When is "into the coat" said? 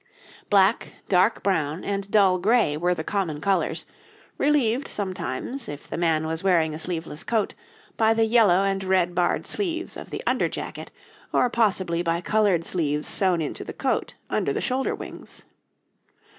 13.41-14.15